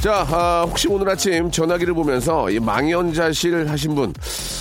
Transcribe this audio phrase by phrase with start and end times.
[0.00, 4.14] 자, 아, 혹시 오늘 아침 전화기를 보면서 이 망연자실 하신 분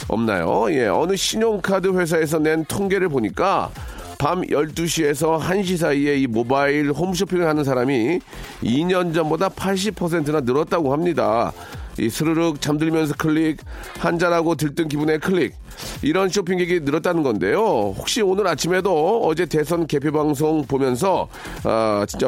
[0.09, 0.65] 없나요?
[0.71, 3.71] 예, 어느 신용카드 회사에서 낸 통계를 보니까
[4.19, 8.19] 밤 12시에서 1시 사이에 이 모바일 홈쇼핑을 하는 사람이
[8.61, 11.53] 2년 전보다 80%나 늘었다고 합니다.
[11.97, 13.61] 이 스르륵 잠들면서 클릭,
[13.97, 15.55] 한잔하고 들뜬 기분에 클릭.
[16.01, 17.93] 이런 쇼핑객이 늘었다는 건데요.
[17.97, 21.29] 혹시 오늘 아침에도 어제 대선 개표 방송 보면서
[21.63, 22.27] 아, 진짜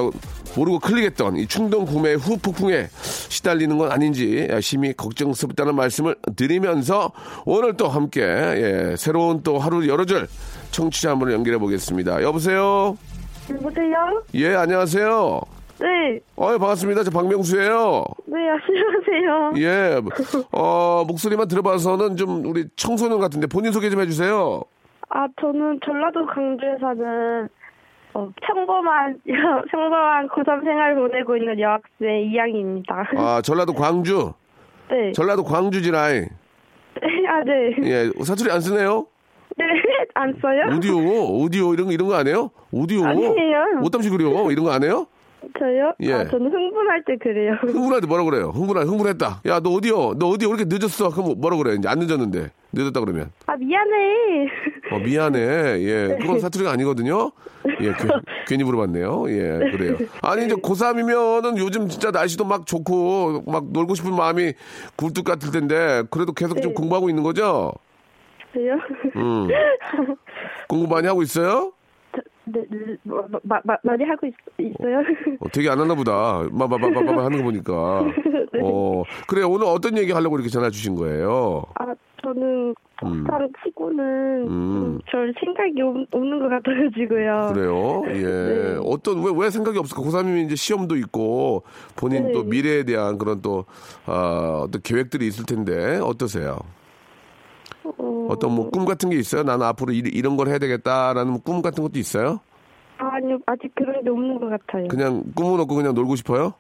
[0.56, 2.88] 모르고 클릭했던 이 충동 구매 후 폭풍에
[3.30, 7.12] 시달리는 건 아닌지 심히 걱정스럽다는 말씀을 드리면서
[7.46, 10.28] 오늘 또 함께 예, 새로운 또 하루 열어줄
[10.72, 12.22] 청취자 한 분을 연결해 보겠습니다.
[12.24, 12.98] 여보세요?
[13.50, 14.24] 여보세요?
[14.36, 15.42] 예, 안녕하세요.
[15.80, 17.04] 네, 어이, 반갑습니다.
[17.04, 18.04] 저 박명수예요.
[18.28, 19.54] 네, 안녕하세요.
[19.58, 20.02] 예,
[20.52, 24.62] 어, 목소리만 들어봐서는 좀 우리 청소년 같은데 본인 소개 좀 해주세요.
[25.10, 27.50] 아, 저는 전라도 광주에 사는
[28.14, 29.20] 어, 평범한,
[29.72, 33.04] 평범한 고3 생활 보내고 있는 여학생 이양입니다.
[33.18, 34.34] 아, 전라도 광주.
[34.90, 35.12] 네.
[35.14, 36.20] 전라도 광주지라이.
[36.22, 37.76] 아, 네.
[37.84, 39.08] 예, 사투리 안 쓰네요?
[39.58, 39.66] 네,
[40.16, 40.76] 안 써요?
[40.76, 40.98] 오디오,
[41.42, 42.52] 오디오 이런 거, 이런 거 안 해요?
[42.72, 43.06] 오디오.
[43.06, 43.82] 아니에요.
[43.84, 44.30] 어땀시 그려?
[44.52, 45.08] 이런 거 안 해요?
[45.58, 45.94] 저요?
[46.02, 46.14] 예.
[46.14, 47.54] 아, 저는 흥분할 때 그래요.
[47.66, 48.52] 흥분할 때 뭐라 그래요?
[48.54, 49.42] 흥분하, 흥분했다.
[49.48, 50.14] 야, 너 어디요?
[50.20, 50.50] 너 어디요?
[50.50, 51.10] 왜 이렇게 늦었어?
[51.10, 51.76] 그럼 뭐라 그래?
[51.76, 52.52] 이제 안 늦었는데.
[52.74, 53.32] 늦었다 그러면.
[53.48, 54.48] 아, 미안해.
[54.92, 55.40] 어, 미안해.
[55.82, 56.18] 예.
[56.22, 57.32] 그건 사투리가 아니거든요.
[57.82, 57.86] 예.
[57.94, 58.10] 괜-
[58.48, 59.26] 괜히 물어봤네요.
[59.30, 59.72] 예.
[59.72, 59.98] 그래요.
[60.22, 64.54] 아니, 이제 고3이면은 요즘 진짜 날씨도 막 좋고 막 놀고 싶은 마음이
[64.96, 66.76] 굴뚝 같을 텐데 그래도 계속 좀 네.
[66.76, 67.74] 공부하고 있는 거죠?
[68.54, 68.74] 저요?
[69.16, 69.48] 음.
[70.68, 71.74] 공부 많이 하고 있어요?
[72.46, 75.00] 네, 네, 뭐, 마, 마, 마, 많이 하고 있, 있어요?
[75.40, 76.44] 어, 되게 안 하나 보다.
[76.52, 78.04] 마마마마마 하는 거 보니까.
[78.52, 78.60] 네.
[78.64, 79.04] 어.
[79.28, 81.64] 그래, 오늘 어떤 얘기 하려고 이렇게 전화 주신 거예요?
[81.76, 83.24] 아, 저는 음.
[83.26, 84.50] 고3 치고는 음.
[84.50, 87.54] 음, 별 생각이 없, 없는 것 같아가지고요.
[87.54, 88.04] 그래요?
[88.10, 88.24] 예.
[88.24, 88.80] 네.
[88.86, 90.02] 어떤, 왜, 왜 생각이 없을까?
[90.02, 91.64] 고3이면 이제 시험도 있고,
[91.96, 92.32] 본인 네.
[92.34, 93.66] 또 미래에 대한 그런 또,
[94.06, 96.58] 아, 어떤 계획들이 있을 텐데, 어떠세요?
[97.84, 99.44] 어, 어떤 뭐 꿈 같은 게 있어요?
[99.44, 102.40] 나는 앞으로 이, 이런 걸 해야 되겠다라는 뭐꿈 같은 것도 있어요?
[102.98, 104.88] 아니요, 아직 그런 게 없는 것 같아요.
[104.88, 106.54] 그냥 꿈은 없고 그냥 놀고 싶어요?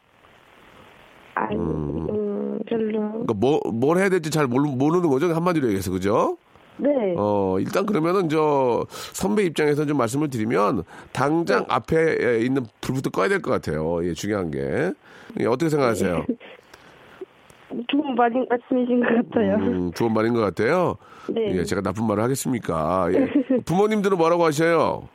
[1.35, 2.99] 아니, 음, 별로.
[3.11, 5.33] 그러니까 뭐, 뭘 해야 될지 잘 모르, 모르는 거죠?
[5.33, 6.37] 한마디로 얘기해서, 그죠?
[6.77, 6.89] 네.
[7.15, 13.41] 어, 일단 그러면은 저 선배 입장에서 좀 말씀을 드리면 당장 앞에 있는 불부터 꺼야 될
[13.41, 14.03] 것 같아요.
[14.03, 14.91] 예, 중요한 게.
[15.39, 16.25] 예, 어떻게 생각하세요?
[17.87, 19.55] 좋은 말, 말씀이신 것 같아요.
[19.55, 20.95] 음, 좋은 말인 것 같아요.
[21.29, 21.57] 네.
[21.57, 23.09] 예, 제가 나쁜 말을 하겠습니까?
[23.13, 23.27] 예.
[23.65, 25.07] 부모님들은 뭐라고 하셔요?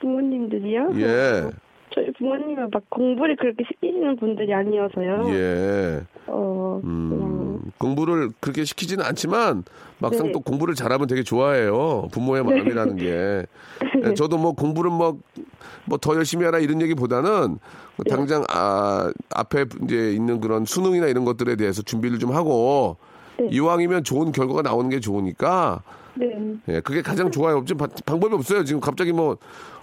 [0.00, 0.90] 부모님들이요?
[0.96, 1.50] 예,
[1.94, 5.28] 저희 부모님은 막 공부를 그렇게 시키시는 분들이 아니어서요.
[5.34, 6.00] 예.
[6.26, 9.64] 어, 음, 공부를 그렇게 시키지는 않지만
[9.98, 10.32] 막상 네.
[10.32, 12.08] 또 공부를 잘하면 되게 좋아해요.
[12.12, 13.44] 부모의 마음이라는 게.
[14.04, 15.18] 예, 저도 뭐 공부를 뭐,
[15.84, 17.58] 뭐 더 열심히 하라 이런 얘기보다는
[17.96, 22.96] 뭐 당장 아, 앞에 이제 있는 그런 수능이나 이런 것들에 대해서 준비를 좀 하고
[23.38, 23.48] 네.
[23.50, 25.82] 이왕이면 좋은 결과가 나오는 게 좋으니까
[26.14, 26.54] 네.
[26.68, 27.64] 예, 그게 가장 좋아요.
[27.78, 28.64] 바- 방법이 없어요.
[28.64, 29.36] 지금 갑자기 뭐,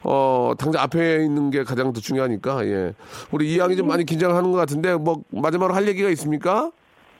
[0.03, 2.93] 어, 당장 앞에 있는 게 가장 더 중요하니까, 예.
[3.31, 6.71] 우리 이양이 좀 많이 긴장하는 것 같은데, 뭐, 마지막으로 할 얘기가 있습니까?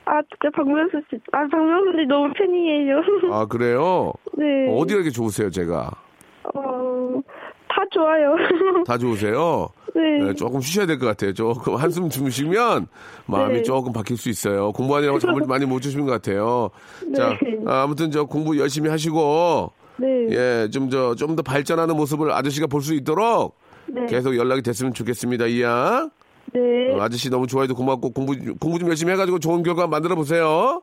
[0.06, 1.20] 아, 진짜 박명수 씨.
[1.32, 3.02] 아, 박명수님 너무 팬이에요.
[3.34, 4.14] 아, 그래요?
[4.38, 4.46] 네.
[4.70, 5.92] 어디가 이렇게 좋으세요, 제가?
[6.56, 7.22] 어,
[7.68, 8.36] 다 좋아요.
[8.88, 9.68] 다 좋으세요?
[9.96, 10.24] 네.
[10.26, 11.34] 네, 조금 쉬셔야 될 것 같아요.
[11.34, 12.88] 조금 한숨 주무시면
[13.26, 13.64] 마음이 네.
[13.64, 14.72] 조금 바뀔 수 있어요.
[14.72, 16.70] 공부하느라고 잠을 많이 못 주시는 것 같아요.
[17.16, 20.08] 자, 아, 아무튼 저 공부 열심히 하시고, 네.
[20.32, 23.58] 예, 좀 저, 좀 더 발전하는 모습을 아저씨가 볼 수 있도록
[23.88, 24.06] 네.
[24.08, 26.12] 계속 연락이 됐으면 좋겠습니다, 이양.
[26.54, 26.94] 네.
[26.94, 30.82] 어, 아저씨 너무 좋아해도 고맙고 공부, 공부 좀 열심히 해가지고 좋은 결과 만들어 보세요.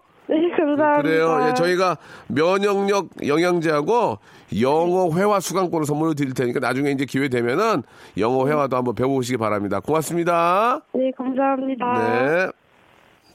[0.59, 1.03] 네, 감사합니다.
[1.03, 1.49] 그래요.
[1.49, 1.97] 예, 저희가
[2.29, 4.19] 면역력 영양제하고
[4.61, 7.83] 영어 회화 수강권을 선물로 드릴 테니까 나중에 이제 기회 되면은
[8.19, 9.81] 영어 회화도 한번 배워보시기 바랍니다.
[9.81, 10.81] 고맙습니다.
[10.95, 11.85] 네, 감사합니다.
[11.99, 12.49] 네.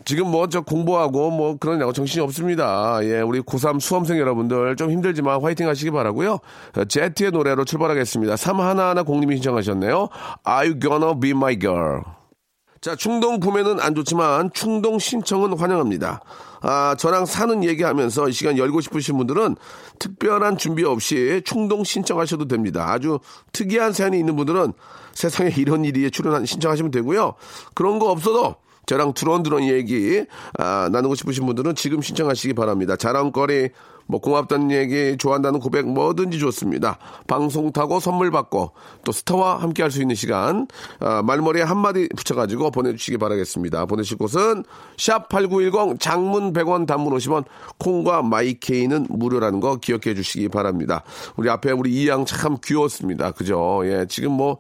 [0.04, 3.00] 지금 뭐 저 공부하고 뭐 그러냐고 정신이 없습니다.
[3.04, 6.40] 예, 우리 고3 수험생 여러분들 좀 힘들지만 화이팅 하시기 바라고요.
[6.78, 8.36] 어, 제트의 노래로 출발하겠습니다.
[8.36, 10.10] 3110 공님이 신청하셨네요.
[10.48, 12.02] Are you gonna be my girl?
[12.82, 16.22] 자, 충동 구매는 안 좋지만 충동 신청은 환영합니다.
[16.62, 19.56] 아, 저랑 사는 얘기하면서 이 시간 열고 싶으신 분들은
[20.00, 22.92] 특별한 준비 없이 충동 신청하셔도 됩니다.
[22.92, 23.20] 아주
[23.52, 24.74] 특이한 사연이 있는 분들은
[25.14, 27.34] 세상에 이런 일이 출연한 신청하시면 되고요.
[27.74, 28.56] 그런 거 없어도
[28.86, 30.26] 저랑 두런두런 얘기
[30.58, 32.96] 아, 나누고 싶으신 분들은 지금 신청하시기 바랍니다.
[32.96, 33.70] 자랑거리
[34.08, 36.98] 뭐 고맙다는 얘기, 좋아한다는 고백 뭐든지 좋습니다.
[37.28, 38.72] 방송 타고 선물 받고
[39.04, 40.68] 또 스타와 함께 할 수 있는 시간
[41.00, 43.86] 아, 말머리에 한마디 붙여가지고 보내주시기 바라겠습니다.
[43.86, 44.64] 보내실 곳은
[44.98, 47.44] 샵 8910 장문 100원 단문 50원
[47.78, 51.04] 콩과 마이케이는 무료라는 거 기억해 주시기 바랍니다.
[51.36, 53.32] 우리 앞에 우리 이양 참 귀여웠습니다.
[53.32, 53.82] 그죠?
[53.84, 54.58] 예, 지금 뭐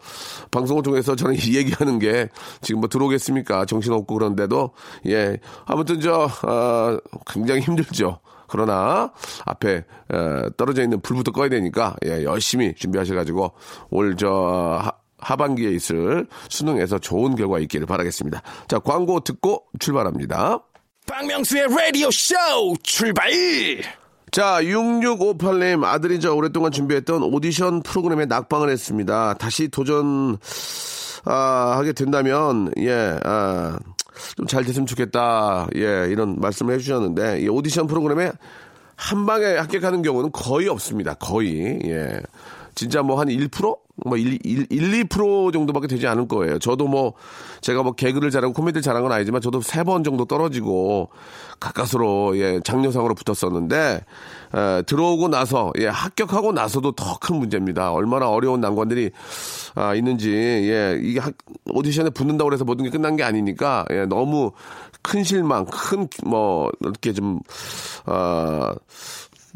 [0.52, 2.30] 방송을 통해서 저는 이 얘기하는 게
[2.62, 3.66] 지금 뭐 들어오겠습니까?
[3.66, 4.72] 정신없고 그런데도
[5.08, 6.98] 예, 아무튼 저 아,
[7.28, 8.20] 굉장히 힘들죠.
[8.52, 9.12] 그러나
[9.46, 9.84] 앞에 에,
[10.58, 13.54] 떨어져 있는 불부터 꺼야 되니까 예, 열심히 준비하셔가지고
[13.90, 14.82] 올 저
[15.20, 18.42] 하반기에 있을 수능에서 좋은 결과 있기를 바라겠습니다.
[18.68, 20.60] 자 광고 듣고 출발합니다.
[21.08, 22.36] 박명수의 라디오 쇼
[22.84, 23.30] 출발!
[24.32, 29.34] 자, 6658님 아들이 저 오랫동안 준비했던 오디션 프로그램에 낙방을 했습니다.
[29.34, 30.38] 다시 도전,
[31.26, 33.78] 아, 하게 된다면, 예, 아,
[34.38, 35.68] 좀 잘 됐으면 좋겠다.
[35.76, 38.32] 예, 이런 말씀을 해주셨는데, 이 오디션 프로그램에
[38.96, 41.14] 한 방에 합격하는 경우는 거의 없습니다.
[41.16, 41.80] 거의.
[41.86, 42.22] 예.
[42.76, 43.78] 진짜 뭐 한 1%?
[44.06, 46.60] 뭐 1, 1, 1, 2% 정도밖에 되지 않을 거예요.
[46.60, 47.14] 저도 뭐
[47.62, 51.10] 제가 뭐 개그를 잘하고 코미디를 잘한 건 아니지만 저도 세 번 정도 떨어지고
[51.60, 54.02] 가까스로 예, 장려상으로 붙었었는데
[54.56, 57.92] 에, 들어오고 나서 예, 합격하고 나서도 더 큰 문제입니다.
[57.92, 59.12] 얼마나 어려운 난관들이
[59.76, 61.34] 아, 있는지 예, 이게 학,
[61.70, 64.52] 오디션에 붙는다고 해서 모든 게 끝난 게 아니니까 예, 너무
[65.04, 67.40] 큰 실망, 큰 뭐 이렇게 좀
[68.06, 68.74] 아,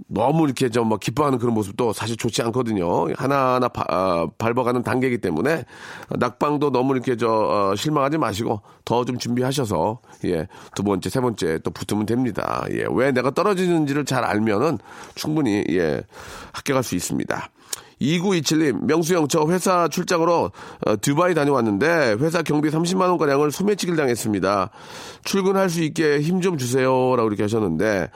[0.07, 3.07] 너무 이렇게 좀 뭐 기뻐하는 그런 모습도 사실 좋지 않거든요.
[3.15, 5.65] 하나하나 바, 아, 밟아가는 단계이기 때문에
[6.09, 11.59] 낙방도 너무 이렇게 저 어, 실망하지 마시고 더 좀 준비하셔서 예, 두 번째, 세 번째
[11.63, 12.65] 또 붙으면 됩니다.
[12.71, 14.79] 예, 왜 내가 떨어지는지를 잘 알면은
[15.15, 16.01] 충분히 예,
[16.53, 17.49] 합격할 수 있습니다.
[18.01, 20.51] 2927님, 명수형, 저 회사 출장으로
[20.85, 24.69] 어, 두바이 다녀왔는데 회사 경비 30만원가량을 소매치기를 당했습니다.
[25.23, 27.15] 출근할 수 있게 힘 좀 주세요.
[27.15, 28.09] 라고 이렇게 하셨는데,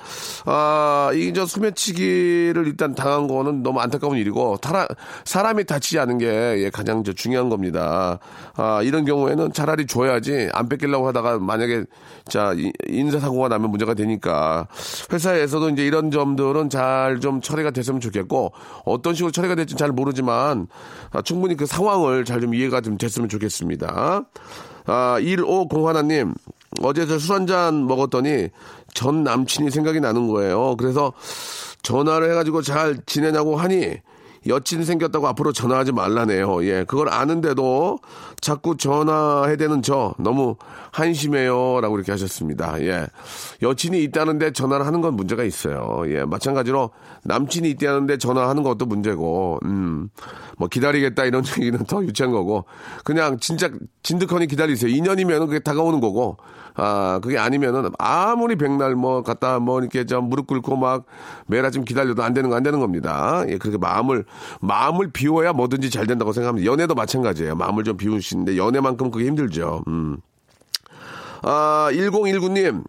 [0.46, 4.88] 아, 이저 소매치기를 일단 당한 거는 너무 안타까운 일이고, 타라,
[5.26, 6.28] 사람이 다치지 않은 게
[6.64, 8.20] 예, 가장 저 중요한 겁니다.
[8.56, 11.86] 아, 이런 경우에는 차라리 줘야지 안 뺏기려고 하다가 만약에
[12.28, 14.68] 자, 이- 인사사고가 나면 문제가 되니까
[15.12, 18.52] 회사에서도 이제 이런 점들은 잘 좀 처리가 됐으면 좋겠고,
[18.86, 20.68] 어떤 식으로 처리가 될지 잘 모르지만
[21.12, 24.24] 아, 충분히 그 상황을 잘 좀 이해가 좀 됐으면 좋겠습니다.
[24.86, 26.34] 아, 1501님,
[26.84, 28.50] 어제 저 술 한잔 먹었더니
[28.94, 30.76] 전 남친이 생각이 나는 거예요.
[30.78, 31.14] 그래서
[31.84, 33.98] 전화를 해가지고 잘 지내냐고 하니
[34.48, 36.64] 여친 생겼다고 앞으로 전화하지 말라네요.
[36.66, 38.00] 예, 그걸 아는데도
[38.40, 40.56] 자꾸 전화해대는 저 너무
[40.92, 41.82] 한심해요.
[41.82, 42.82] 라고 이렇게 하셨습니다.
[42.82, 43.06] 예.
[43.62, 46.04] 여친이 있다는데 전화를 하는 건 문제가 있어요.
[46.08, 46.92] 예, 마찬가지로
[47.24, 50.10] 남친이 있다는데 전화하는 것도 문제고, 음,
[50.58, 52.66] 뭐 기다리겠다 이런 얘기는 더 유치한 거고,
[53.04, 53.70] 그냥 진짜
[54.04, 54.92] 진득하니 기다리세요.
[54.92, 56.38] 2년이면 그게 다가오는 거고,
[56.80, 61.06] 아, 그게 아니면은 아무리 백날 뭐 갖다 뭐 이렇게 좀 무릎 꿇고 막
[61.48, 63.44] 매일 좀 기다려도 안 되는 거 안 되는 겁니다.
[63.48, 64.26] 예, 그렇게 마음을,
[64.60, 66.70] 마음을 비워야 뭐든지 잘 된다고 생각합니다.
[66.70, 67.56] 연애도 마찬가지예요.
[67.56, 69.84] 마음을 좀 비우시는데 연애만큼 그게 힘들죠.
[69.88, 70.18] 음.
[71.42, 72.84] 아, 1019님.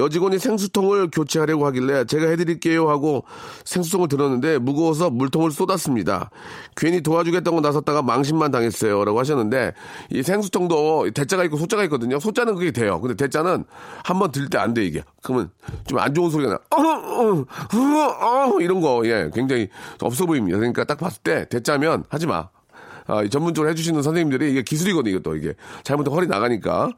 [0.00, 3.24] 여직원이 생수통을 교체하려고 하길래 제가 해드릴게요 하고
[3.64, 6.30] 생수통을 들었는데 무거워서 물통을 쏟았습니다.
[6.76, 9.04] 괜히 도와주겠다고 나섰다가 망신만 당했어요.
[9.04, 9.74] 라고 하셨는데
[10.10, 12.18] 이 생수통도 대자가 있고 소자가 있거든요.
[12.18, 13.00] 소자는 그게 돼요.
[13.00, 13.64] 근데 대자는
[14.04, 15.02] 한번 들 때 안 돼 이게.
[15.22, 15.50] 그러면
[15.86, 16.58] 좀 안 좋은 소리가 나.
[16.70, 19.68] 어, 어, 어, 어, 이런 거 예, 굉장히
[20.00, 20.56] 없어 보입니다.
[20.58, 22.48] 그러니까 딱 봤을 때 대자면 하지 마.
[23.10, 25.54] 아, 이 전문적으로 해주시는 선생님들이 이게 기술이거든요, 이것도 이게.
[25.82, 26.90] 잘못하면 허리 나가니까.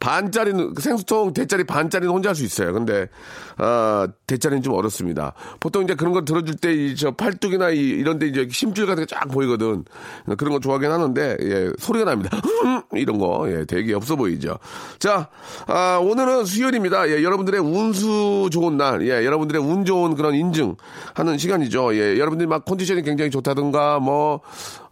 [0.00, 2.72] 반짜리는, 그 생수통 대짜리 반짜리는 혼자 할 수 있어요.
[2.72, 3.08] 근데,
[3.56, 5.34] 아, 대짜리는 좀 어렵습니다.
[5.60, 9.06] 보통 이제 그런 거 들어줄 때, 이, 저, 팔뚝이나 이, 이런데 이제 심줄 같은 게
[9.10, 9.84] 쫙 보이거든.
[10.38, 12.40] 그런 거 좋아하긴 하는데, 예, 소리가 납니다.
[12.92, 14.58] 이런 거, 예, 되게 없어 보이죠.
[14.98, 15.28] 자,
[15.66, 17.08] 아, 오늘은 수요일입니다.
[17.10, 21.94] 예, 여러분들의 운수 좋은 날, 예, 여러분들의 운 좋은 그런 인증하는 시간이죠.
[21.94, 24.40] 예, 여러분들이 막 컨디션이 굉장히 좋다든가, 뭐,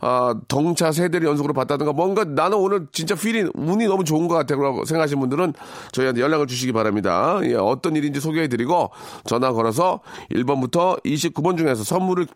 [0.00, 4.34] 아, 덩 자동차 세대를 연속으로 봤다든가 뭔가 나는 오늘 진짜 필이 운이 너무 좋은 것
[4.34, 5.54] 같다고 생각하시는 분들은
[5.92, 7.40] 저희한테 연락을 주시기 바랍니다.
[7.44, 8.90] 예, 어떤 일인지 소개해드리고
[9.24, 10.00] 전화 걸어서
[10.30, 12.26] 1번부터 29번 중에서 선물을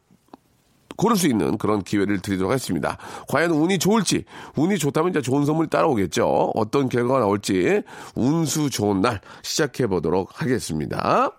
[0.96, 2.98] 고를 수 있는 그런 기회를 드리도록 하겠습니다.
[3.28, 4.24] 과연 운이 좋을지,
[4.56, 6.52] 운이 좋다면 이제 좋은 선물이 따라오겠죠.
[6.54, 7.82] 어떤 결과가 나올지
[8.14, 11.30] 운수 좋은 날 시작해 보도록 하겠습니다.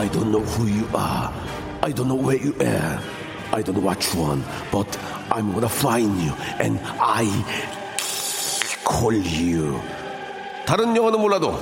[0.00, 1.30] I don't know who you are.
[1.82, 2.98] I don't know where you are.
[3.52, 4.42] I don't know what you want,
[4.72, 4.88] but
[5.30, 7.28] I'm gonna find you and I
[8.82, 9.78] call you.
[10.64, 11.54] 다른 영어는 몰라도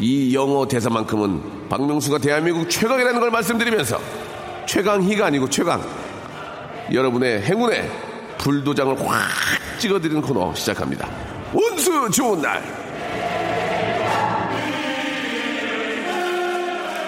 [0.00, 4.00] 이 영어 대사만큼은 박명수가 대한민국 최강이라는 걸 말씀드리면서
[4.66, 5.80] 최강희가 아니고 최강
[6.92, 7.88] 여러분의 행운에
[8.38, 9.28] 불도장을 확
[9.78, 11.08] 찍어드리는 코너 시작합니다.
[11.54, 12.85] 운수 좋은 날.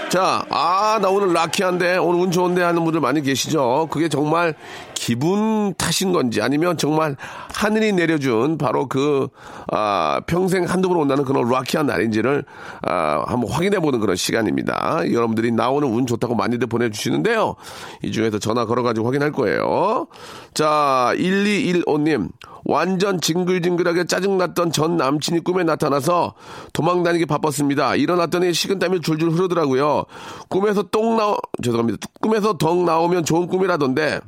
[0.09, 3.88] 자, 아, 나 오늘 라키한데, 오늘 운 좋은데 하는 분들 많이 계시죠?
[3.91, 4.55] 그게 정말
[4.95, 7.15] 기분 탓인 건지 아니면 정말
[7.55, 9.29] 하늘이 내려준 바로 그,
[9.71, 12.43] 아, 평생 한두 번 온다는 그런 라키한 날인지를,
[12.87, 15.03] 아, 한번 확인해 보는 그런 시간입니다.
[15.12, 17.57] 여러분들이 나 오늘 운 좋다고 많이들 보내주시는데요.
[18.03, 20.07] 이 중에서 전화 걸어가지고 확인할 거예요.
[20.55, 22.31] 자, 1215님.
[22.69, 26.35] 완전 징글징글하게 짜증났던 전 남친이 꿈에 나타나서
[26.75, 27.97] 도망다니기 바빴습니다.
[27.97, 30.05] 일어났더니 식은땀이 줄줄 흐르더라고요.
[30.49, 32.07] 꿈에서 똥 나오, 죄송합니다.
[32.21, 34.21] 꿈에서 덩 나오면 좋은 꿈이라던데,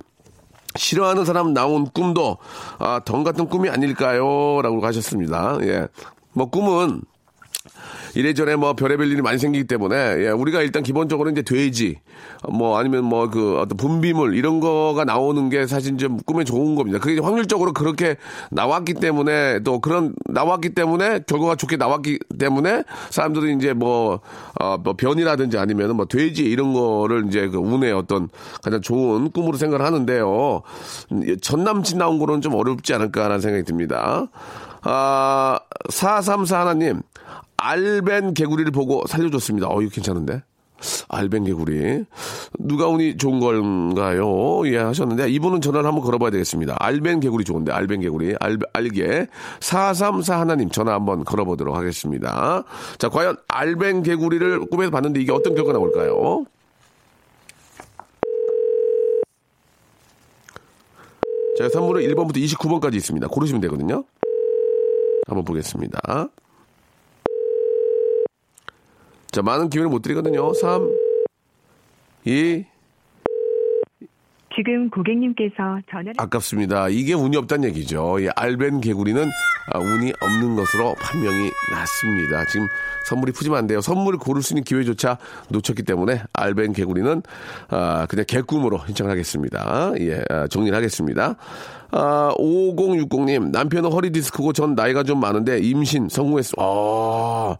[0.74, 2.38] 싫어하는 사람 나온 꿈도,
[2.78, 4.62] 아, 덩 같은 꿈이 아닐까요?
[4.62, 5.58] 라고 하셨습니다.
[5.60, 5.86] 예.
[6.32, 7.02] 뭐, 꿈은,
[8.14, 11.96] 이래저래 뭐 별의별 일이 많이 생기기 때문에 예, 우리가 일단 기본적으로 이제 돼지
[12.48, 16.98] 뭐 아니면 뭐 그 어떤 분비물 이런 거가 나오는 게 사실 이제 꿈에 좋은 겁니다.
[16.98, 18.16] 그게 확률적으로 그렇게
[18.50, 24.20] 나왔기 때문에 또 그런 나왔기 때문에 결과가 좋게 나왔기 때문에 사람들이 이제 뭐,
[24.60, 28.28] 어, 뭐 변이라든지 아니면 뭐 돼지 이런 거를 이제 그 운의 어떤
[28.62, 30.62] 가장 좋은 꿈으로 생각을 하는데요.
[31.40, 34.26] 전 남친 나온 거는 좀 어렵지 않을까라는 생각이 듭니다.
[34.82, 37.02] 아, 434 하나님.
[37.60, 39.68] 알벤 개구리를 보고 살려줬습니다.
[39.68, 40.42] 어, 이거 괜찮은데?
[41.08, 42.04] 알벤 개구리.
[42.58, 44.66] 누가 운이 좋은 건가요?
[44.66, 46.76] 예, 하셨는데, 이분은 전화를 한번 걸어봐야 되겠습니다.
[46.78, 48.34] 알벤 개구리 좋은데, 알벤 개구리.
[48.40, 49.26] 알, 알게.
[49.60, 52.64] 434 하나님 전화 한번 걸어보도록 하겠습니다.
[52.98, 56.44] 자, 과연 알벤 개구리를 꿈에서 봤는데 이게 어떤 결과 나올까요?
[61.58, 63.28] 자, 선물은 1번부터 29번까지 있습니다.
[63.28, 64.04] 고르시면 되거든요.
[65.26, 66.00] 한번 보겠습니다.
[69.30, 70.52] 자, 많은 기회를 못 드리거든요.
[70.54, 70.90] 3,
[72.24, 72.64] 2,
[74.56, 76.88] 지금 고객님께서 전화를 아깝습니다.
[76.88, 78.18] 이게 운이 없다는 얘기죠.
[78.18, 79.28] 이 알벤 개구리는 아,
[79.74, 82.44] 운이 없는 것으로 판명이 났습니다.
[82.46, 82.66] 지금
[83.06, 83.80] 선물이 푸짐한데요.
[83.80, 87.22] 선물을 고를 수 있는 기회조차 놓쳤기 때문에 알벤 개구리는
[87.68, 89.92] 아, 그냥 개꿈으로 신청하겠습니다.
[90.00, 91.36] 예, 아, 정리를 하겠습니다.
[91.92, 96.52] 아, 5060님, 남편은 허리 디스크고 전 나이가 좀 많은데 임신 성공했어.
[96.58, 97.56] 아,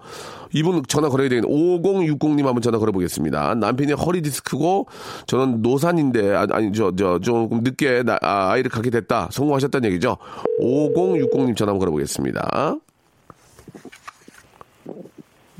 [0.53, 1.49] 이분 전화 걸어야 되겠네.
[1.49, 3.55] 5060님 한번 전화 걸어보겠습니다.
[3.57, 4.87] 남편이 허리 디스크고
[5.27, 9.29] 저는 노산인데, 아, 아니, 저, 저, 조금 늦게 나, 아, 아이를 갖게 됐다.
[9.33, 10.17] 성공하셨다는 얘기죠.
[10.61, 11.90] 5060님 전화 한번 걸어보겠습니다.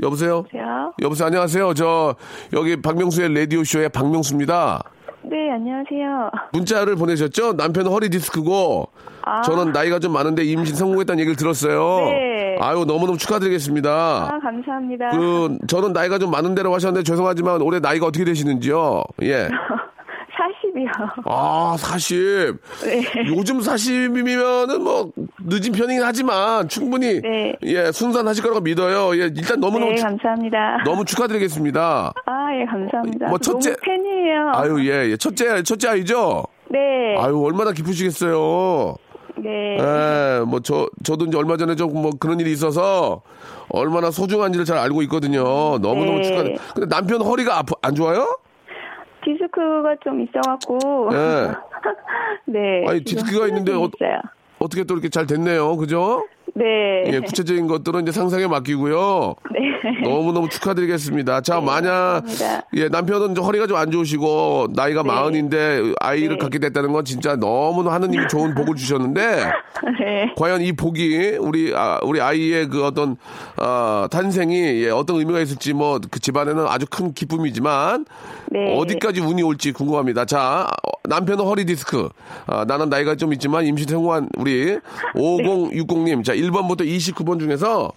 [0.03, 0.37] 여보세요?
[0.39, 0.95] 여보세요?
[1.03, 1.27] 여보세요?
[1.27, 1.75] 안녕하세요.
[1.75, 2.15] 저,
[2.53, 4.83] 여기 박명수의 라디오쇼의 박명수입니다.
[5.23, 6.31] 네, 안녕하세요.
[6.53, 7.53] 문자를 보내셨죠?
[7.53, 8.89] 남편은 허리 디스크고
[9.23, 9.43] 아.
[9.43, 12.07] 저는 나이가 좀 많은데 임신 성공했다는 얘기를 들었어요.
[12.07, 12.57] 네.
[12.61, 13.91] 아유 너무너무 축하드리겠습니다.
[13.91, 15.11] 아, 감사합니다.
[15.11, 19.05] 그 저는 나이가 좀 많은데라고 하셨는데 죄송하지만 올해 나이가 어떻게 되시는지요?
[19.23, 19.49] 예.
[20.87, 21.23] 40이요.
[21.27, 22.57] 아 40.
[22.85, 23.03] 네.
[23.29, 25.11] 요즘 40이면은 뭐
[25.41, 27.55] 늦은 편이긴 하지만 충분히 네.
[27.63, 29.15] 예 순산하실 거라고 믿어요.
[29.21, 30.83] 예 일단 너무너무 네, 축- 감사합니다.
[30.85, 32.13] 너무 축하드리겠습니다.
[32.27, 33.29] 아, 예, 감사합니다.
[33.29, 34.53] 뭐 첫째- 팬이에요.
[34.55, 35.17] 아유 예, 예.
[35.17, 36.45] 첫째 첫째 아이죠?
[36.71, 36.79] 네.
[37.19, 38.97] 아유 얼마나 기쁘시겠어요.
[39.43, 39.79] 네.
[39.79, 43.23] 예, 뭐, 저, 저도 이제 얼마 전에 좀 뭐 그런 일이 있어서
[43.71, 45.43] 얼마나 소중한지를 잘 알고 있거든요.
[45.79, 46.23] 너무너무 네.
[46.23, 48.37] 축하드 근데 남편 허리가 아프, 안 좋아요?
[49.25, 51.11] 디스크가 좀 있어갖고.
[51.11, 51.53] 네.
[52.47, 52.85] 네.
[52.89, 53.91] 아니, 디스크가 있는데 좀 어-.
[54.61, 55.77] 어떻게 또 이렇게 잘 됐네요.
[55.77, 56.27] 그죠?
[56.55, 57.05] 네.
[57.07, 59.35] 예, 구체적인 것들은 이제 상상에 맡기고요.
[59.53, 60.09] 네.
[60.09, 61.41] 너무너무 축하드리겠습니다.
[61.43, 62.63] 자, 만약, 감사합니다.
[62.77, 66.39] 예, 남편은 좀 허리가 좀 안 좋으시고, 나이가 마흔인데 아이를 네.
[66.39, 69.21] 갖게 됐다는 건 진짜 너무나 하느님이 좋은 복을 주셨는데,
[70.01, 70.35] 네.
[70.37, 73.17] 과연 이 복이 우리, 아, 우리 아이의 그 어떤,
[73.57, 78.05] 어, 탄생이 예, 어떤 의미가 있을지 뭐 그 집안에는 아주 큰 기쁨이지만,
[78.51, 78.77] 네.
[78.77, 80.25] 어디까지 운이 올지 궁금합니다.
[80.27, 82.09] 자, 어, 남편은 허리 디스크.
[82.47, 84.79] 아, 나는 나이가 좀 있지만 임신 성공한 우리
[85.15, 86.25] 5060님.
[86.25, 87.93] 자, 1번부터 29번 중에서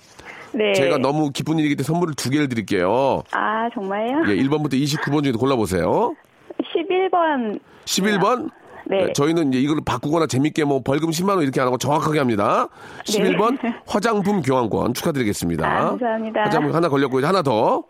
[0.54, 0.74] 네.
[0.74, 3.24] 제가 너무 기쁜 일이기 때문에 선물을 두 개를 드릴게요.
[3.32, 4.24] 아, 정말요?
[4.28, 6.14] 예, 1번부터 29번 중에 골라보세요.
[6.60, 7.60] 11번.
[7.86, 8.50] 11번?
[8.86, 9.12] 네.
[9.14, 12.68] 저희는 이제 이걸 바꾸거나 재밌게 뭐 벌금 10만원 이렇게 안 하고 정확하게 합니다.
[13.06, 13.58] 11번
[13.88, 15.66] 화장품 교환권 축하드리겠습니다.
[15.66, 16.42] 아, 감사합니다.
[16.42, 17.84] 화장품 하나 걸렸고 이제 하나 더.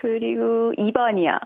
[0.00, 1.38] 그리고 2번이요.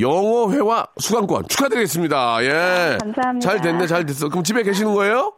[0.00, 2.38] 영어 회화 수강권 축하드리겠습니다.
[2.42, 2.98] 예.
[3.00, 3.38] 감사합니다.
[3.40, 4.28] 잘 됐네, 잘 됐어.
[4.28, 5.32] 그럼 집에 계시는 거예요?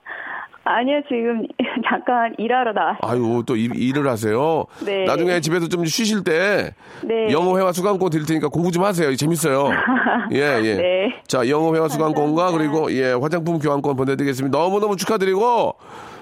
[0.64, 1.46] 아니요, 지금
[1.88, 2.98] 잠깐 일하러 나왔어요.
[3.02, 4.66] 아유, 또 일, 일을 하세요.
[4.84, 5.04] 네.
[5.04, 7.32] 나중에 집에서 좀 쉬실 때 네.
[7.32, 9.14] 영어 회화 수강권 드릴 테니까 공부 좀 하세요.
[9.14, 9.70] 재밌어요.
[10.32, 10.74] 예, 예.
[10.76, 11.14] 네.
[11.26, 14.56] 자, 영어 회화 수강권과 그리고 예, 화장품 교환권 보내드리겠습니다.
[14.56, 15.76] 너무너무 축하드리고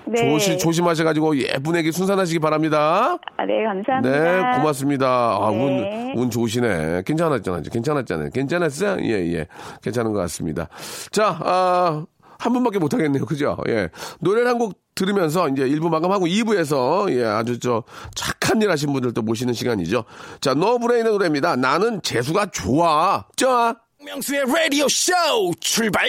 [0.06, 0.16] 네.
[0.16, 3.18] 조시, 조심하셔가지고 예쁜 애기 순산하시기 바랍니다.
[3.36, 4.52] 아, 네, 감사합니다.
[4.52, 5.06] 네, 고맙습니다.
[5.06, 6.12] 아, 네.
[6.14, 7.02] 운, 운 좋으시네.
[7.04, 7.62] 괜찮았잖아요.
[7.70, 8.30] 괜찮았잖아요.
[8.30, 8.96] 괜찮았어요?
[9.02, 9.46] 예, 예.
[9.82, 10.68] 괜찮은 것 같습니다.
[11.10, 12.06] 자, 아,
[12.38, 13.26] 한 분밖에 못 하겠네요.
[13.26, 13.56] 그죠?
[13.68, 13.88] 예.
[14.20, 17.84] 노래를 한 곡 들으면서 이제 1부 마감하고 2부에서 예, 아주 저
[18.16, 20.04] 착한 일 하신 분들 또 모시는 시간이죠.
[20.40, 21.54] 자, 노브레인의 노래입니다.
[21.54, 23.24] 나는 재수가 좋아.
[23.36, 23.76] 자.
[24.00, 25.12] 박명수의 라디오 쇼
[25.60, 26.08] 출발!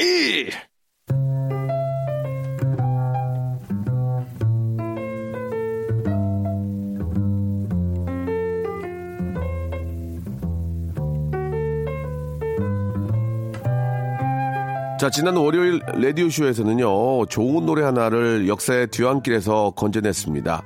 [15.00, 20.64] 자, 지난 월요일 라디오쇼에서는요, 좋은 노래 하나를 역사의 뒤안길에서 건져냈습니다.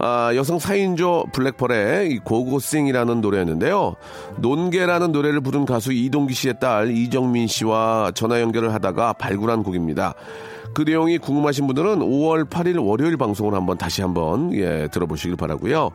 [0.00, 3.96] 아, 여성 4인조 블랙펄의 이 고고싱이라는 노래였는데요.
[4.36, 10.12] 논개라는 노래를 부른 가수 이동기 씨의 딸 이정민 씨와 전화 연결을 하다가 발굴한 곡입니다.
[10.74, 15.90] 그 내용이 궁금하신 분들은 5월 8일 월요일 방송을 한번 다시 한번 예, 들어보시길 바라고요.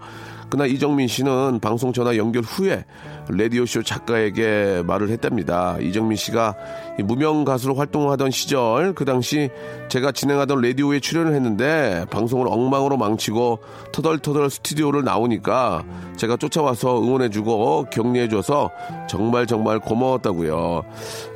[0.49, 2.85] 그날 이정민 씨는 방송 전화 연결 후에
[3.27, 5.77] 라디오쇼 작가에게 말을 했답니다.
[5.81, 6.55] 이정민 씨가
[6.99, 9.49] 이 무명 가수로 활동하던 시절 그 당시
[9.89, 13.59] 제가 진행하던 라디오에 출연을 했는데 방송을 엉망으로 망치고
[13.91, 15.83] 터덜터덜 스튜디오를 나오니까
[16.17, 18.69] 제가 쫓아와서 응원해주고 격려해줘서
[19.09, 20.83] 정말 정말 고마웠다고요.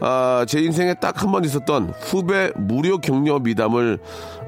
[0.02, 4.00] 아, 제 인생에 딱 한 번 있었던 후배 무료 격려 미담을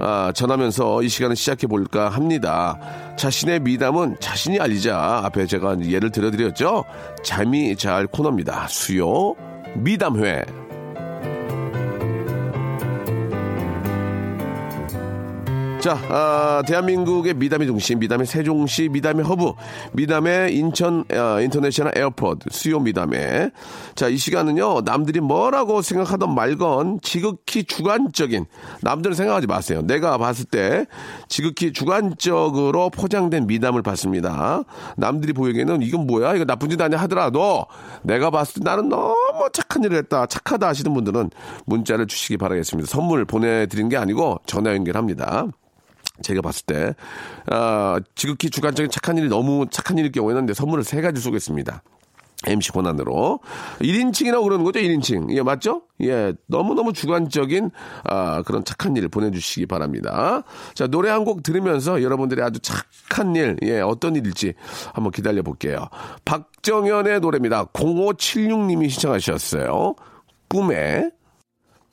[0.03, 2.80] 아, 전하면서 이 시간을 시작해 볼까 합니다.
[3.17, 6.84] 자신의 미담은 자신이 알리자 앞에 제가 예를 들어드렸죠.
[7.23, 8.67] 잠이 잘 코너입니다.
[8.67, 9.36] 수요
[9.76, 10.70] 미담회.
[15.82, 19.54] 자, 아, 대한민국의 미담의 중심, 미담의 세종시, 미담의 허브,
[19.94, 23.50] 미담의 인천 아, International Airport, 수요 미담의.
[23.96, 28.46] 자, 이 시간은요, 남들이 뭐라고 생각하던 말건 지극히 주관적인,
[28.84, 29.82] 남들은 생각하지 마세요.
[29.82, 30.86] 내가 봤을 때
[31.28, 34.63] 지극히 주관적으로 포장된 미담을 받습니다.
[34.98, 36.36] 남들이 보기에는 이건 뭐야?
[36.36, 37.65] 이거 나쁜 짓 아니야 하더라도
[38.04, 41.32] 내가 봤을 때 나는 너무 착한 일을 했다, 착하다 하시는 분들은
[41.65, 42.88] 문자를 주시기 바라겠습니다.
[42.88, 45.48] 선물 보내드린 게 아니고 전화 연결합니다.
[46.21, 46.95] 제가 봤을 때,
[47.47, 51.84] 아, 지극히 주관적인 착한 일이 너무 착한 일일 경우에는 내 선물을 세 가지 쏘겠습니다.
[52.47, 53.39] MC 권한으로.
[53.81, 55.31] 1인칭이라고 그러는 거죠, 1인칭.
[55.36, 55.84] 예, 맞죠?
[56.01, 57.69] 예, 너무너무 주관적인,
[58.03, 60.41] 아, 그런 착한 일을 보내주시기 바랍니다.
[60.73, 64.53] 자, 노래 한 곡 들으면서 여러분들의 아주 착한 일, 예, 어떤 일일지
[64.91, 65.88] 한번 기다려 볼게요.
[66.25, 67.65] 박정현의 노래입니다.
[67.65, 69.93] 0576님이 시청하셨어요.
[70.49, 71.12] 꿈에.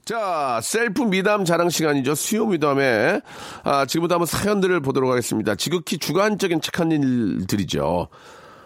[0.09, 2.15] 자, 셀프 미담 자랑 시간이죠.
[2.15, 3.21] 수요 미담에.
[3.63, 5.55] 아, 지금부터 한번 사연들을 보도록 하겠습니다.
[5.55, 8.09] 지극히 주관적인 착한 일들이죠.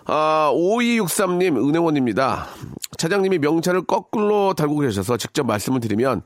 [0.05, 2.47] 아, 5263님, 은행원입니다.
[2.97, 6.23] 차장님이 명찰을 거꾸로 달고 계셔서 직접 말씀을 드리면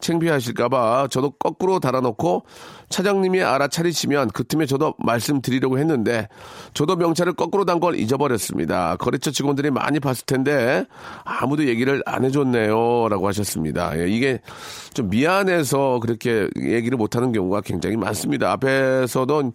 [0.00, 2.44] 창피하실까봐 저도 거꾸로 달아놓고
[2.88, 6.28] 차장님이 알아차리시면 그 틈에 저도 말씀드리려고 했는데
[6.74, 8.96] 저도 명찰을 거꾸로 단 걸 잊어버렸습니다.
[8.96, 10.84] 거래처 직원들이 많이 봤을 텐데
[11.24, 13.08] 아무도 얘기를 안 해줬네요.
[13.08, 13.98] 라고 하셨습니다.
[13.98, 14.40] 예, 이게
[14.92, 18.52] 좀 미안해서 그렇게 얘기를 못하는 경우가 굉장히 많습니다.
[18.52, 19.52] 앞에서도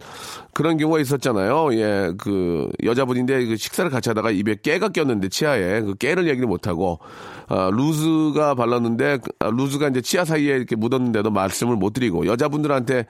[0.53, 1.73] 그런 경우가 있었잖아요.
[1.73, 6.99] 예, 그 여자분인데 그 식사를 같이 하다가 입에 깨가 꼈는데 치아에 그 깨를 얘기를 못하고
[7.47, 13.05] 아, 루즈가 발랐는데 그, 아, 루즈가 이제 치아 사이에 이렇게 묻었는데도 말씀을 못 드리고 여자분들한테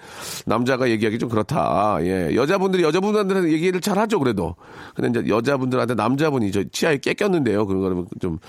[0.46, 1.98] 남자가 얘기하기 좀 그렇다.
[2.02, 4.56] 예, 여자분들이 여자분들한테 얘기를 잘 하죠 그래도.
[4.96, 7.66] 근데 이제 여자분들한테 남자분이 저 치아에 깨 꼈는데요.
[7.66, 8.40] 그런 거는 좀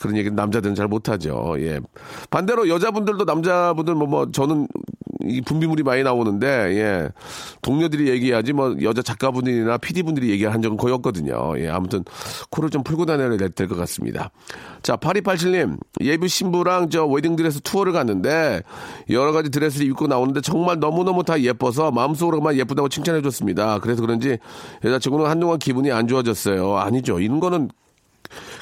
[0.00, 1.56] 그런 얘기는 남자들은 잘 못하죠.
[1.58, 1.80] 예.
[2.30, 4.66] 반대로 여자분들도 남자분들 뭐, 뭐 저는
[5.30, 7.08] 이 분비물이 많이 나오는데, 예.
[7.62, 11.54] 동료들이 얘기하지, 뭐, 여자 작가분들이나 PD분들이 얘기한 적은 거의 없거든요.
[11.58, 11.68] 예.
[11.68, 12.04] 아무튼,
[12.50, 14.30] 코를 좀 풀고 다녀야 될 것 같습니다.
[14.82, 18.62] 자, 8287님, 예비 신부랑 저 웨딩 드레스 투어를 갔는데,
[19.10, 23.78] 여러 가지 드레스를 입고 나오는데, 정말 너무너무 다 예뻐서 마음속으로만 예쁘다고 칭찬해 줬습니다.
[23.80, 24.38] 그래서 그런지
[24.84, 26.76] 여자친구는 한동안 기분이 안 좋아졌어요.
[26.76, 27.20] 아니죠.
[27.20, 27.70] 이런 거는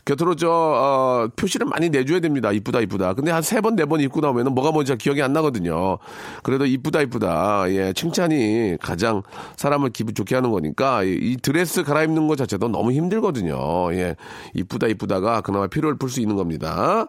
[0.04, 2.52] 곁으로 저 어, 표시를 많이 내줘야 됩니다.
[2.52, 3.14] 이쁘다 이쁘다.
[3.14, 5.98] 근데 한 세 번 네 번 입고 나오면은 뭐가 뭔지 기억이 안 나거든요.
[6.42, 7.64] 그래도 이쁘다 이쁘다.
[7.70, 9.22] 예, 칭찬이 가장
[9.56, 13.94] 사람을 기분 좋게 하는 거니까 이, 이 드레스 갈아입는 것 자체도 너무 힘들거든요.
[13.94, 14.16] 예,
[14.54, 17.06] 이쁘다 이쁘다가 그나마 피로를 풀 수 있는 겁니다.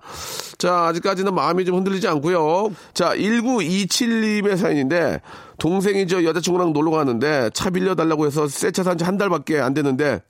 [0.58, 2.71] 자, 아직까지는 마음이 좀 흔들리지 않고요.
[2.93, 5.21] 자, 1927님의 사연인데
[5.58, 9.73] 동생이 저 여자친구랑 놀러 가는데 차 빌려달라고 해서 새 차 산 지 한 달밖에 안
[9.73, 10.21] 됐는데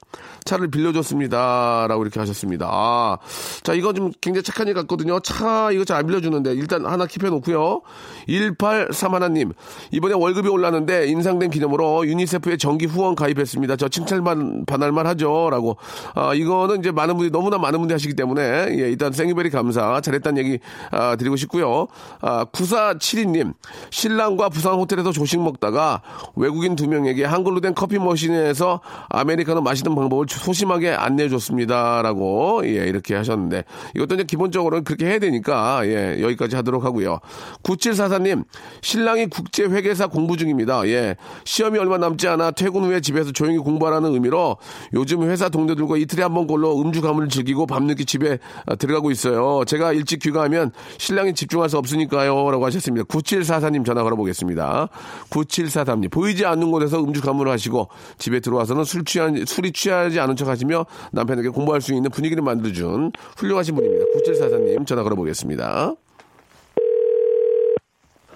[0.45, 1.87] 차를 빌려줬습니다.
[1.89, 2.67] 라고 이렇게 하셨습니다.
[2.71, 3.17] 아,
[3.63, 5.19] 자, 이거 좀 굉장히 착한 일 같거든요.
[5.19, 7.81] 차 이거 잘 안 빌려주는데 일단 하나 킵해 놓고요.
[8.27, 9.53] 1831님,
[9.91, 13.75] 이번에 월급이 올랐는데 인상된 기념으로 유니세프에 정기 후원 가입했습니다.
[13.77, 15.49] 저 칭찬만 반할만 하죠.
[15.49, 15.77] 라고.
[16.13, 20.01] 아, 이거는 이제 많은 분들이 너무나 많은 분들이 하시기 때문에 예, 일단 생일베리 감사.
[20.01, 20.59] 잘했다는 얘기
[20.91, 21.87] 아, 드리고 싶고요.
[22.21, 23.53] 아, 9472님,
[23.89, 26.01] 신랑과 부산 호텔에서 조식 먹다가
[26.35, 32.01] 외국인 두 명에게 한글로 된 커피 머신에서 아메리카노 마시는 방법 을 소심하게 안내해 줬습니다.
[32.01, 33.63] 라고, 예, 이렇게 하셨는데,
[33.95, 37.19] 이것도 이제 기본적으로는 그렇게 해야 되니까, 예, 여기까지 하도록 하고요.
[37.63, 38.45] 9744님,
[38.81, 40.87] 신랑이 국제 회계사 공부 중입니다.
[40.87, 44.57] 예, 시험이 얼마 남지 않아 퇴근 후에 집에서 조용히 공부하라는 의미로
[44.93, 49.63] 요즘 회사 동료들과 이틀에 한번 꼴로 음주 가문을 즐기고 밤늦게 집에 아, 들어가고 있어요.
[49.65, 52.51] 제가 일찍 귀가하면 신랑이 집중할 수 없으니까요.
[52.51, 53.05] 라고 하셨습니다.
[53.05, 54.89] 9744님 전화 걸어보겠습니다.
[55.29, 60.35] 9743님, 보이지 않는 곳에서 음주 가문을 하시고 집에 들어와서는 술 취한, 술이 취 하지 않은
[60.35, 64.05] 척 하시며 남편에게 공부할 수 있는 분위기를 만들어준 훌륭하신 분입니다.
[64.15, 65.93] 9744님 전화 걸어보겠습니다.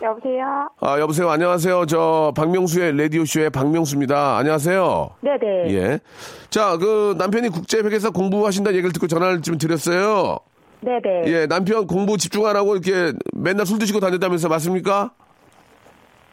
[0.02, 0.70] 여보세요?
[0.80, 1.30] 아, 여보세요.
[1.30, 1.86] 안녕하세요.
[1.88, 4.38] 저 박명수의 라디오 쇼의 박명수입니다.
[4.38, 5.10] 안녕하세요.
[5.22, 5.74] 네네.
[5.74, 6.00] 예.
[6.50, 10.40] 자, 그 남편이 국제회계사 공부하신다는 얘기를 듣고 전화를 좀 드렸어요.
[10.82, 11.24] 네네.
[11.26, 15.12] 예, 남편 공부 집중하라고 이렇게 맨날 술 드시고 다녔다면서 맞습니까?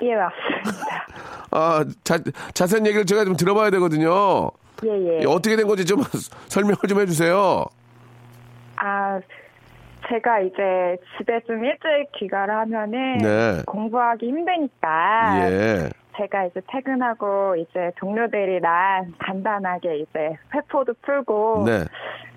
[0.03, 1.07] 예, 맞습니다.
[1.51, 2.19] 아, 자,
[2.55, 4.51] 자세한 얘기를 제가 좀 들어봐야 되거든요.
[4.85, 5.21] 예, 예.
[5.23, 6.03] 예, 어떻게 된 건지 좀
[6.49, 7.65] 설명을 좀 해주세요.
[8.77, 9.21] 아,
[10.09, 13.63] 제가 이제 집에 좀 일찍 귀가를 하면은 네.
[13.67, 15.91] 공부하기 힘드니까 예.
[16.17, 21.85] 제가 이제 퇴근하고 이제 동료들이랑 간단하게 이제 회포도 풀고 네.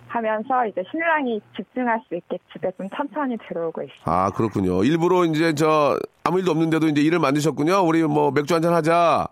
[0.07, 3.93] 하면서 이제 신랑이 집중할 수 있게 집에 좀 천천히 들어오고 있어요.
[4.05, 4.83] 아, 그렇군요.
[4.83, 7.85] 일부러 이제 저 아무 일도 없는데도 이제 일을 만드셨군요.
[7.85, 9.27] 우리 뭐 맥주 한잔 하자.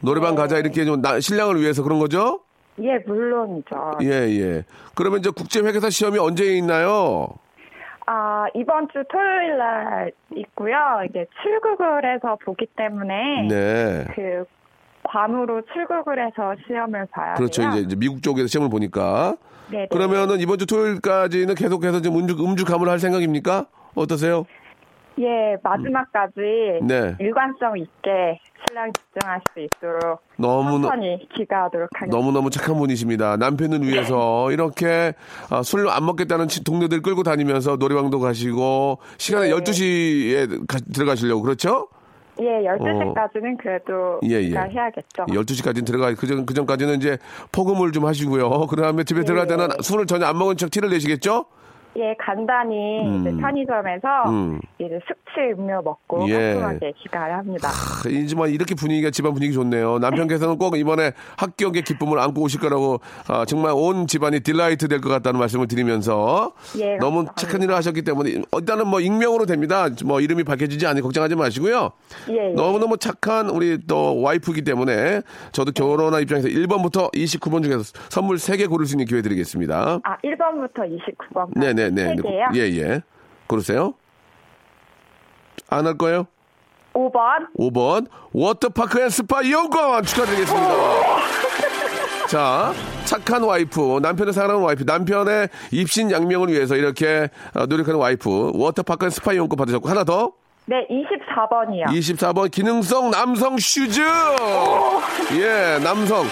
[0.00, 0.42] 노래방 네.
[0.42, 2.40] 가자 이렇게 좀 나- 신랑을 위해서 그런 거죠?
[2.80, 3.98] 예, 물론이죠.
[4.02, 4.08] 예,
[4.40, 4.64] 예.
[4.94, 7.28] 그러면 이제 국제회계사 시험이 언제 있나요?
[8.06, 10.74] 아, 이번 주 토요일 날 있고요.
[11.04, 14.04] 이게 출국을 해서 보기 때문에 네.
[14.14, 14.44] 그
[15.02, 17.62] 괌으로 출국을 해서 시험을 봐야 그렇죠.
[17.62, 17.70] 돼요.
[17.72, 19.36] 이제, 이제 미국 쪽에서 시험을 보니까.
[19.70, 19.88] 네네.
[19.90, 23.66] 그러면은 이번 주 토요일까지는 계속해서 좀 음주, 음주 감을 할 생각입니까?
[23.94, 24.46] 어떠세요?
[25.20, 26.32] 예, 마지막까지
[26.82, 27.16] 네.
[27.18, 32.16] 일관성 있게 신랑 집중할 수 있도록 너무, 천천히 귀가하도록 하겠습니다.
[32.16, 33.36] 너무너무 착한 분이십니다.
[33.36, 35.14] 남편을 위해서 이렇게
[35.50, 39.54] 아, 술안 먹겠다는 치- 동료들 끌고 다니면서 노래방도 가시고 시간에 네.
[39.54, 41.88] 12시에 들어가시려고 그렇죠?
[42.40, 44.40] 예, 12시까지는 그래도 예, 예.
[44.42, 45.26] 귀가해야겠죠.
[45.26, 47.18] 12시까지는 들어가, 그전, 그전까지는 이제
[47.50, 48.68] 폭음을 좀 하시고요.
[48.68, 51.46] 그 다음에 집에 들어갈 때는 술을 전혀 안 먹은 척 티를 내시겠죠?
[51.98, 53.20] 예, 간단히 음.
[53.20, 54.60] 이제 편의점에서 음.
[54.78, 56.54] 이제 숙취 음료 먹고 예.
[56.54, 57.68] 깔끔하게 귀가를 합니다.
[58.02, 59.98] 크, 이지만 이렇게 분위기가 집안 분위기 좋네요.
[59.98, 65.08] 남편께서는 꼭 이번에 합격의 기쁨을 안고 오실 거라고 아, 정말 온 집안이 delight 될 것
[65.10, 67.34] 같다는 말씀을 드리면서 예, 너무 감사합니다.
[67.36, 69.88] 착한 일을 하셨기 때문에 일단은 뭐 익명으로 됩니다.
[70.04, 71.90] 뭐 이름이 밝혀지지 않으니 걱정하지 마시고요.
[72.30, 72.52] 예, 예.
[72.54, 78.86] 너무너무 착한 우리 또 와이프이기 때문에 저도 결혼한 입장에서 1번부터 29번 중에서 선물 3개 고를
[78.86, 80.00] 수 있는 기회 드리겠습니다.
[80.02, 81.58] 아, 1번부터 29번.
[81.58, 82.14] 네네 네.
[82.16, 82.46] 세 개요?
[82.54, 83.02] 예, 예.
[83.46, 83.94] 고르세요.
[85.70, 86.26] 안 할 거예요?
[86.94, 87.48] 5번.
[87.58, 90.68] 5번 워터파크 and 스파 이용권 축하드리겠습니다.
[92.28, 92.72] 자,
[93.04, 99.10] 착한 와이프, 남편을 사랑하는 와이프, 남편의 입신 양명을 위해서 이렇게 어, 노력하는 와이프, 워터파크 and
[99.10, 100.32] 스파 이용권 받으셨고 하나 더
[100.68, 101.86] 네, 24번이요.
[101.86, 104.02] 24번 기능성 남성 shoes.
[105.40, 106.26] 예, 남성.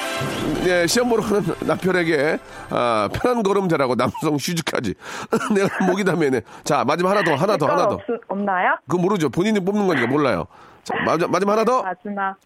[0.66, 4.92] 예, 시험 보러 가는 남편에게 아, 편한 걸음 되라고 남성 shoes까지.
[5.56, 6.42] 내가 목이 다 메네.
[6.64, 7.94] 자, 마지막 하나 더, 하나 더, 하나 더.
[7.94, 8.76] 없, 없나요?
[8.86, 9.30] 그거 모르죠.
[9.30, 10.44] 본인이 뽑는 거니까 몰라요.
[10.84, 11.82] 자, 마지막, 마지막 하나 더.
[11.82, 12.36] 마지막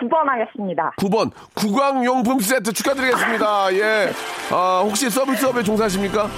[0.00, 0.92] 9번 하겠습니다.
[0.98, 3.74] 9번 구강용품 세트 축하드리겠습니다.
[3.74, 4.10] 예.
[4.50, 6.28] 아, 혹시 서비스업에 종사하십니까?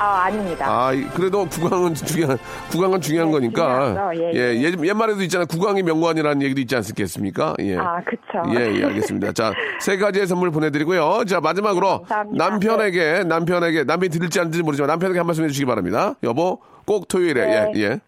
[0.00, 0.66] 아, 아닙니다.
[0.66, 2.38] 아, 이- 그래도 국왕은 중요한,
[2.70, 4.10] 국왕은 중요한 네, 거니까.
[4.14, 4.62] 예, 예, 예.
[4.62, 5.46] 예, 옛말에도 있잖아요.
[5.46, 7.54] 국왕이 명관이라는 얘기도 있지 않겠습니까?
[7.60, 7.76] 예.
[7.76, 8.42] 아, 그쵸.
[8.58, 9.32] 예, 예, 알겠습니다.
[9.32, 11.24] 자, 세 가지의 선물 보내드리고요.
[11.26, 12.48] 자, 마지막으로 감사합니다.
[12.48, 16.14] 남편에게, 남편에게, 남편이 들을지 안 들을지 모르지만 남편에게 한 말씀 해주시기 바랍니다.
[16.22, 17.72] 여보, 꼭 토요일에, 네.
[17.76, 18.00] 예, 예.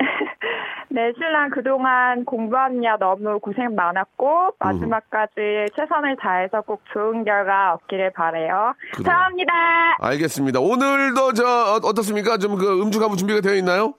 [0.94, 8.74] 네, 신랑 그동안 공부하느냐 너무 고생 많았고, 마지막까지 최선을 다해서 꼭 좋은 결과 얻기를 바래요.
[8.94, 9.04] 그래요.
[9.04, 9.52] 사랑합니다.
[10.00, 10.60] 알겠습니다.
[10.60, 12.36] 오늘도 저, 어, 어떻습니까?
[12.36, 13.94] 좀 그 음주 가무 준비가 되어 있나요?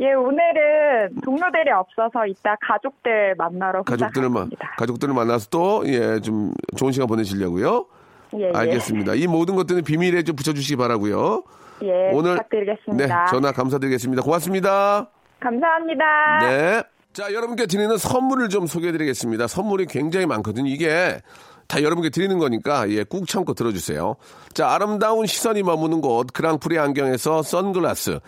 [0.00, 4.74] 예, 오늘은 동료들이 없어서 이따 가족들 만나러 가족들을, 마, 갑니다.
[4.78, 7.86] 가족들을 만나서 또, 예, 좀 좋은 시간 보내시려고요.
[8.34, 8.52] 예, 예.
[8.52, 9.14] 알겠습니다.
[9.14, 11.44] 이 모든 것들은 비밀에 좀 붙여주시기 바라고요.
[11.82, 13.26] 예, 오늘 네, 부탁드리겠습니다.
[13.26, 14.22] 전화 감사드리겠습니다.
[14.22, 15.06] 고맙습니다.
[15.40, 16.38] 감사합니다.
[16.42, 16.82] 네.
[17.12, 19.48] 자, 여러분께 드리는 선물을 좀 소개해 드리겠습니다.
[19.48, 20.68] 선물이 굉장히 많거든요.
[20.70, 21.20] 이게
[21.66, 24.16] 다 여러분께 드리는 거니까 예, 꾹 참고 들어주세요.
[24.54, 28.20] 자, 아름다운 시선이 머무는 곳 그랑프리 안경에서 선글라스,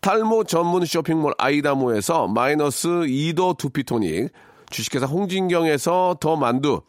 [0.00, 4.32] 탈모 전문 쇼핑몰 아이다모에서 마이너스 2도 두피토닉,
[4.68, 6.82] 주식회사 홍진경에서 더 만두,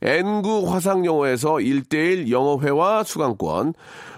[0.00, 3.74] N구 화상영어에서 1대1 영어회화 수강권,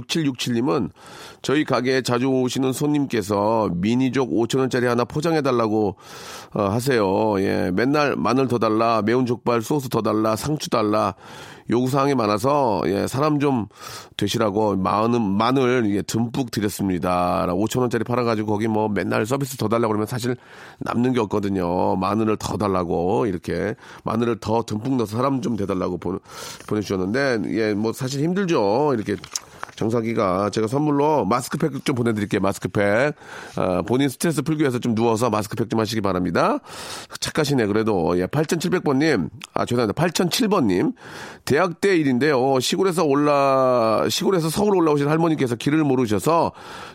[0.00, 0.90] 6767님은
[1.42, 5.96] 저희 가게에 자주 오시는 손님께서 미니족 5천원짜리 하나 포장해달라고
[6.54, 7.40] 어, 하세요.
[7.40, 11.14] 예, 맨날 마늘 더 달라, 매운 족발 소스 더 달라, 상추 달라.
[11.70, 13.66] 요구사항이 많아서, 예, 사람 좀
[14.16, 17.46] 되시라고 마늘, 마늘, 예, 듬뿍 드렸습니다.
[17.48, 20.36] 5천원짜리 팔아가지고 거기 뭐 맨날 서비스 더 달라고 그러면 사실
[20.78, 21.96] 남는 게 없거든요.
[21.96, 23.74] 마늘을 더 달라고, 이렇게.
[24.04, 26.18] 마늘을 더 듬뿍 넣어서 사람 좀 돼달라고 보,
[26.66, 28.94] 보내주셨는데, 예, 뭐 사실 힘들죠.
[28.94, 29.16] 이렇게
[29.78, 32.40] 정사기가 제가 선물로 마스크팩 좀 보내드릴게요.
[32.40, 33.14] 마스크팩.
[33.56, 36.58] 아, 본인 스트레스 풀기 위해서 좀 누워서 마스크팩 좀 하시기 바랍니다.
[37.20, 38.18] 착하시네, 그래도.
[38.18, 39.30] 예, 8700번님.
[39.54, 40.02] 아, 죄송합니다.
[40.02, 40.94] 8007번님.
[41.44, 42.58] 대학 때 일인데요.
[42.58, 46.50] 시골에서 올라, 시골에서 서울 올라오신 할머니께서 길을 모르셔서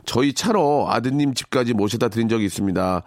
[0.05, 3.03] 저희 차로 아드님 집까지 모셔다 드린 적이 있습니다.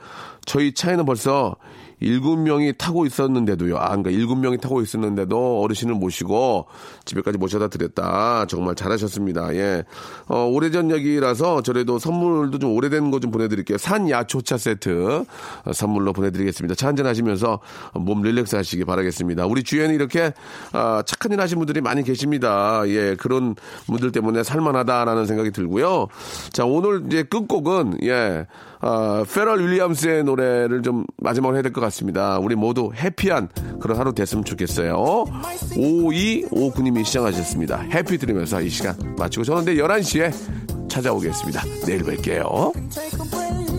[0.47, 1.55] 저희 차에는 벌써
[2.01, 3.77] 일곱 명이 타고 있었는데도요.
[3.77, 6.67] 아, 그러니까 일곱 명이 타고 있었는데도 어르신을 모시고
[7.05, 8.47] 집에까지 모셔다 드렸다.
[8.47, 9.55] 정말 잘하셨습니다.
[9.57, 9.85] 예.
[10.29, 13.79] 어, 오래전 얘기라서 저래도 선물도 좀 오래된 거 좀 보내드릴게요.
[13.79, 15.25] 산 야초차 세트
[15.65, 16.75] 어, 선물로 보내드리겠습니다.
[16.75, 17.61] 차 한잔 하시면서
[17.95, 19.47] 몸 릴렉스 하시기 바라겠습니다.
[19.47, 20.33] 우리 주위에는 이렇게
[20.73, 22.83] 아, 착한 일 하신 분들이 많이 계십니다.
[22.87, 23.17] 예.
[23.19, 23.55] 그런
[23.87, 26.09] 분들 때문에 살만하다라는 생각이 들고요.
[26.53, 28.47] 자, 오늘 이제 끝곡은 예.
[28.81, 32.39] 아, 페럴 윌리엄스의 노래를 좀 마지막으로 해야 될 것 같습니다.
[32.39, 33.49] 우리 모두 해피한
[33.81, 35.25] 그런 하루 됐으면 좋겠어요.
[35.75, 37.79] 5259님이 시청하셨습니다.
[37.93, 40.33] 해피 들으면서 이 시간 마치고 저는 내일 11시에
[40.89, 41.63] 찾아오겠습니다.
[41.87, 43.76] 내일 뵐게요.